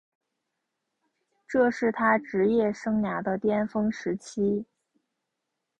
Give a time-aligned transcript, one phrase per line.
[1.47, 4.65] 这是他职业生涯的巅峰时期。